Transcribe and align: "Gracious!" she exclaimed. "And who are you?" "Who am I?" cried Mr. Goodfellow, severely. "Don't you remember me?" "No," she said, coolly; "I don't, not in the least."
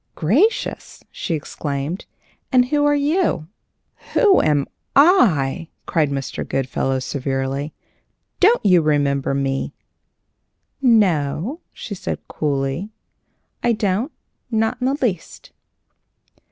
"Gracious!" 0.15 1.03
she 1.11 1.35
exclaimed. 1.35 2.07
"And 2.51 2.69
who 2.69 2.85
are 2.85 2.95
you?" 2.95 3.49
"Who 4.15 4.41
am 4.41 4.65
I?" 4.95 5.69
cried 5.85 6.09
Mr. 6.09 6.43
Goodfellow, 6.43 6.97
severely. 6.97 7.75
"Don't 8.39 8.65
you 8.65 8.81
remember 8.81 9.35
me?" 9.35 9.75
"No," 10.81 11.59
she 11.71 11.93
said, 11.93 12.27
coolly; 12.27 12.89
"I 13.61 13.73
don't, 13.73 14.11
not 14.49 14.77
in 14.81 14.87
the 14.87 14.97
least." 14.99 15.51